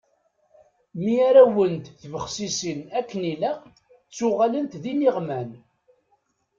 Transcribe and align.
Mi 1.01 1.13
ara 1.27 1.43
wwent 1.53 1.85
tbexsisin 2.01 2.79
akken 2.99 3.21
i 3.25 3.27
ilaq, 3.33 3.59
ttuɣalent 4.09 4.79
d 4.81 4.83
iniɣman. 4.91 5.49